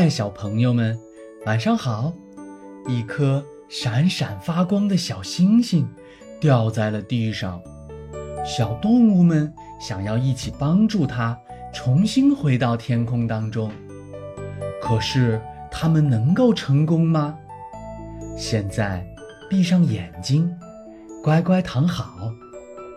[0.00, 0.96] 嗨，小朋友们，
[1.44, 2.12] 晚上好！
[2.86, 5.88] 一颗闪闪发光的小星星
[6.38, 7.60] 掉在了地上，
[8.46, 11.36] 小动物们想要一起帮助它
[11.74, 13.72] 重新回到天空当中。
[14.80, 17.36] 可是，他们能够成功吗？
[18.36, 19.04] 现在，
[19.50, 20.48] 闭上眼睛，
[21.24, 22.32] 乖乖躺好，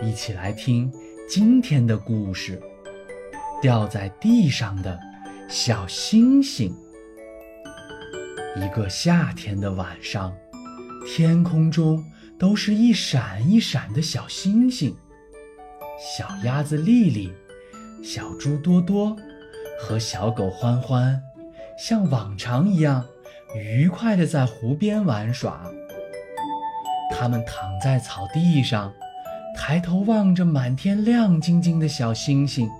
[0.00, 0.92] 一起来听
[1.28, 2.62] 今天的故事：
[3.60, 4.96] 掉在地上的。
[5.48, 6.72] 小星星。
[8.56, 10.32] 一个夏天的晚上，
[11.06, 12.04] 天空中
[12.38, 14.96] 都是一闪一闪的小星星。
[15.98, 17.32] 小鸭子丽丽、
[18.02, 19.16] 小猪多多
[19.80, 21.20] 和小狗欢欢，
[21.76, 23.04] 像往常一样
[23.56, 25.60] 愉快地在湖边玩耍。
[27.10, 28.92] 他们躺在草地上，
[29.56, 32.70] 抬头望着满天亮晶晶的小星星。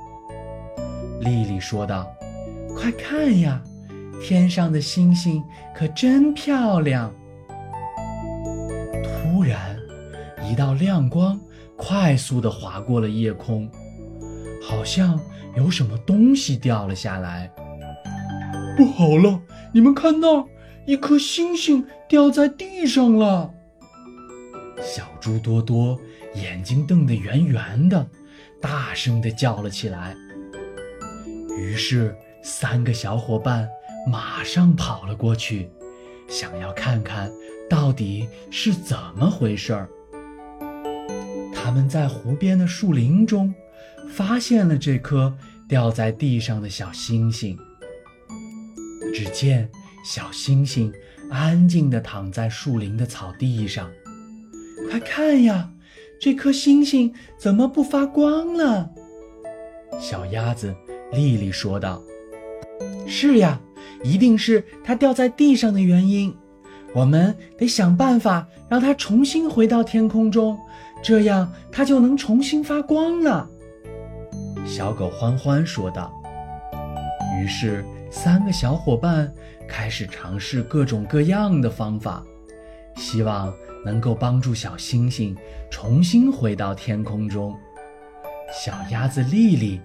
[1.20, 2.14] 丽丽说道。
[2.76, 3.62] 快看呀，
[4.22, 5.44] 天上的星星
[5.74, 7.12] 可真漂亮！
[9.02, 9.76] 突然，
[10.42, 11.38] 一道亮光
[11.76, 13.70] 快速地划过了夜空，
[14.62, 15.20] 好像
[15.56, 17.50] 有什么东西掉了下来。
[18.76, 19.40] 不好了，
[19.72, 20.44] 你们看那儿，
[20.86, 23.52] 一颗星星掉在地上了！
[24.80, 25.98] 小猪多多
[26.34, 28.06] 眼睛瞪得圆圆的，
[28.60, 30.14] 大声地叫了起来。
[31.58, 32.16] 于是。
[32.46, 33.66] 三个小伙伴
[34.06, 35.68] 马上跑了过去，
[36.28, 37.32] 想要看看
[37.68, 39.88] 到底是怎么回事儿。
[41.54, 43.54] 他们在湖边的树林中
[44.10, 45.34] 发现了这颗
[45.66, 47.58] 掉在地上的小星星。
[49.14, 49.70] 只见
[50.04, 50.92] 小星星
[51.30, 53.90] 安静地躺在树林的草地上。
[54.90, 55.70] 快看呀，
[56.20, 58.90] 这颗星星怎么不发光了？
[60.00, 60.74] 小鸭子
[61.12, 62.02] 丽丽说道。
[63.06, 63.60] 是呀，
[64.02, 66.34] 一定是它掉在地上的原因。
[66.94, 70.58] 我们得想办法让它重新回到天空中，
[71.02, 73.48] 这样它就能重新发光了。
[74.64, 76.12] 小狗欢欢说道。
[77.40, 79.32] 于是，三个小伙伴
[79.68, 82.24] 开始尝试各种各样的方法，
[82.96, 83.52] 希望
[83.84, 85.36] 能够帮助小星星
[85.70, 87.54] 重新回到天空中。
[88.62, 89.80] 小鸭子丽丽。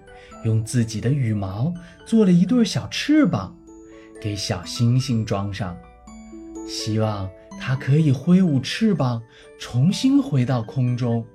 [0.46, 1.74] 用自己的羽毛
[2.06, 3.54] 做了一对小翅膀，
[4.22, 5.78] 给小星星装上，
[6.66, 9.22] 希望它可以挥舞翅膀，
[9.60, 11.26] 重新回到空中。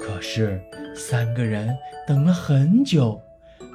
[0.00, 0.58] 可是
[0.96, 1.76] 三个人
[2.06, 3.20] 等了很久，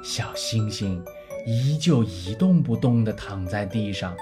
[0.02, 1.00] 小星星
[1.46, 4.16] 依旧一动不动地躺在地上。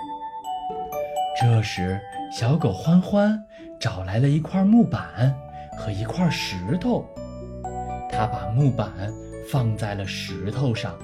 [1.40, 1.98] 这时，
[2.30, 3.42] 小狗欢欢
[3.80, 5.34] 找来了一块木板
[5.78, 7.06] 和一块石头，
[8.10, 9.12] 他把木板。
[9.50, 10.94] 放在了石头上，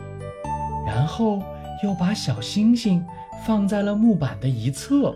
[0.86, 1.42] 然后
[1.82, 3.02] 又把小星星
[3.46, 5.14] 放在了木板的一侧。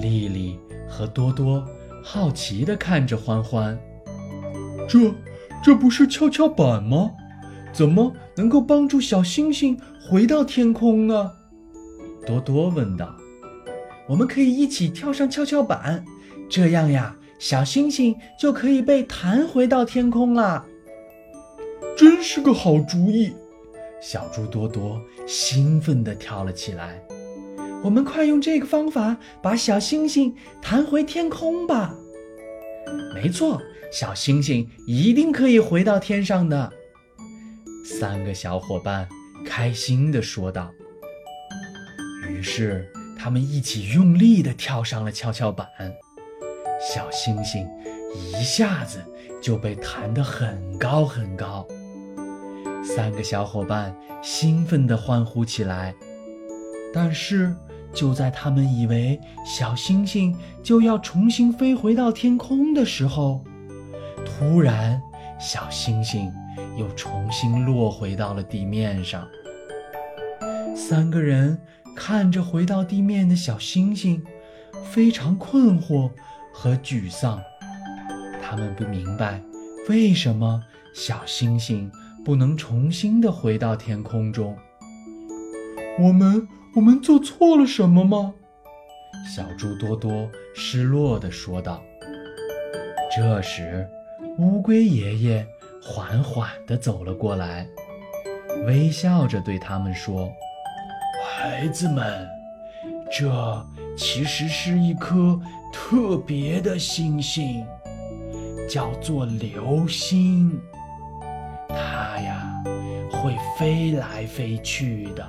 [0.00, 0.56] 丽丽
[0.88, 1.66] 和多多
[2.04, 3.76] 好奇地看着欢欢，
[4.88, 5.12] 这
[5.60, 7.10] 这不是跷跷板吗？
[7.72, 9.76] 怎么能够帮助小星星
[10.08, 11.32] 回到天空呢？
[12.24, 13.12] 多多问道。
[14.08, 16.04] 我们可以一起跳上跷跷板，
[16.48, 20.66] 这样呀，小星星就可以被弹回到天空了。
[21.96, 23.32] 真是个好主意！
[24.00, 27.02] 小猪多多兴奋地跳了起来。
[27.82, 31.94] 我们快用这个方法把小星星弹回天空吧！
[33.14, 33.60] 没错，
[33.92, 36.72] 小星星一定可以回到天上的。
[37.84, 39.08] 三个小伙伴
[39.44, 40.70] 开心地说道。
[42.28, 45.66] 于是，他们一起用力地跳上了跷跷板，
[46.80, 47.68] 小星星
[48.14, 49.04] 一下子
[49.40, 51.66] 就被弹得很高很高。
[52.84, 55.94] 三个小伙伴兴奋地欢呼起来，
[56.92, 57.54] 但是
[57.92, 63.44] 就在他们以为小星星就要重新飞回到天空的时候，
[64.24, 65.02] 突然，
[65.38, 66.32] 小星星
[66.76, 69.26] 又重新落回到了地面上。
[70.74, 71.60] 三个人
[71.96, 74.24] 看着回到地面的小星星，
[74.84, 76.10] 非常困惑
[76.60, 77.40] 和沮丧。
[78.42, 79.40] 他们不明白
[79.88, 80.60] 为什么
[80.92, 81.88] 小星星。
[82.24, 84.54] 不能重新的回到天空中。
[85.98, 86.46] 我们
[86.76, 88.34] 我们做错了什么吗？
[89.34, 91.82] 小猪多多失落的说道。
[93.16, 93.88] 这时，
[94.38, 95.46] 乌龟爷爷
[95.82, 97.66] 缓缓的走了过来，
[98.66, 100.30] 微笑着对他们说
[101.24, 102.28] ：“孩子们，
[103.10, 103.26] 这
[103.98, 105.38] 其实是一颗
[105.72, 107.66] 特别的星星，
[108.68, 110.56] 叫做流星。”
[111.68, 112.62] 它呀，
[113.10, 115.26] 会飞来飞去的，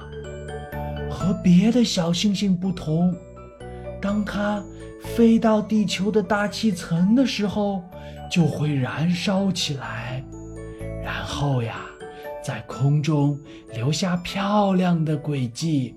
[1.10, 3.14] 和别的小星星不同，
[4.00, 4.64] 当它
[5.04, 7.84] 飞到地球的大气层的时候，
[8.32, 10.24] 就会燃烧起来，
[11.04, 11.82] 然后呀，
[12.44, 13.38] 在空中
[13.74, 15.96] 留下漂亮的轨迹。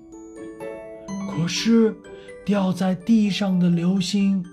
[1.29, 1.95] 可是，
[2.45, 4.43] 掉在地上的流星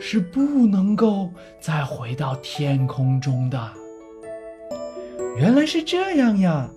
[0.00, 3.72] 是不能够再回到天空中的。
[5.36, 6.70] 原来是这样呀！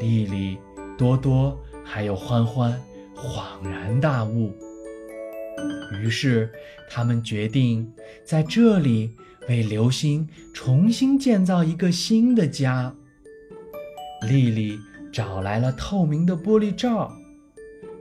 [0.00, 0.58] 丽丽、
[0.98, 2.80] 多多还有欢欢
[3.14, 4.52] 恍然大悟。
[6.02, 6.50] 于是，
[6.90, 7.90] 他们决定
[8.24, 9.14] 在这里
[9.48, 12.92] 为流星重新建造一个新的家。
[14.26, 14.78] 丽丽
[15.12, 17.12] 找来了透明的玻璃罩，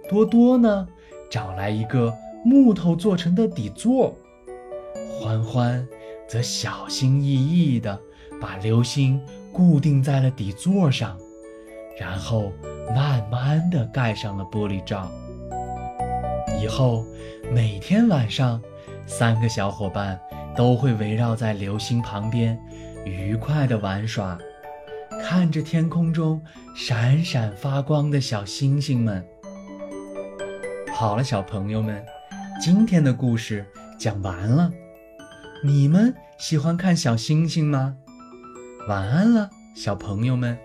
[0.10, 0.88] 多多呢
[1.34, 2.16] 找来一个
[2.46, 4.16] 木头做成的底座，
[5.20, 5.84] 欢欢
[6.28, 8.00] 则小心翼翼地
[8.40, 9.20] 把流星
[9.52, 11.18] 固定在了底座上，
[12.00, 12.52] 然后
[12.94, 15.12] 慢慢地盖上了玻璃罩。
[16.62, 17.04] 以后
[17.52, 18.62] 每天晚上，
[19.08, 20.20] 三个小伙伴
[20.56, 22.56] 都会围绕在流星旁边，
[23.06, 24.38] 愉快地玩耍，
[25.24, 26.40] 看着天空中
[26.76, 29.26] 闪闪发光的小星星们。
[31.04, 32.02] 好了，小朋友们，
[32.62, 33.66] 今天的故事
[34.00, 34.72] 讲完了。
[35.62, 37.98] 你们喜欢看小星星吗？
[38.88, 40.58] 晚安了，小朋友们。